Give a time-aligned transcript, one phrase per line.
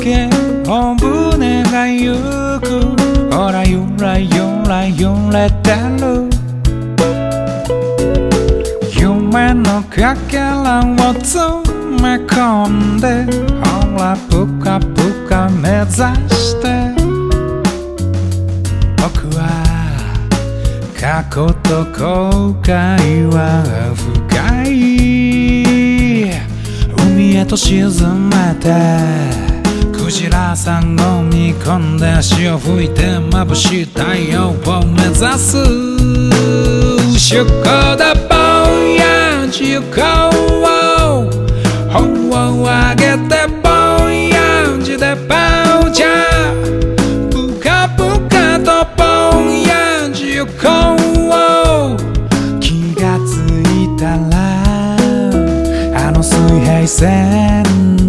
[0.00, 0.28] け
[0.66, 2.14] 本船がゆ
[2.60, 2.96] く。
[3.34, 4.30] ほらゆらゆ
[4.66, 6.28] ら揺れてる。
[8.98, 11.44] 夢のかけらを詰
[12.00, 13.24] め込んで。
[13.60, 13.68] ほ
[13.98, 15.90] らぷかぷか目指
[16.34, 16.66] して。
[18.96, 19.38] 僕は
[20.98, 23.62] 過去と後悔は
[23.94, 24.70] 深い。
[27.12, 27.90] 海へと沈
[28.30, 29.49] めて。
[30.70, 34.54] ジラさんを見込んで足を吹いて眩しい太陽を
[34.86, 35.56] 目指す
[37.18, 39.82] 出航だぼんや自由を
[41.90, 49.02] 本を上げてぼんやじでバウチャーぷかぷかとぼ
[49.40, 50.46] んや自由を。
[52.60, 53.30] 気がつ
[53.66, 54.96] いたら
[56.06, 57.99] あの水平線。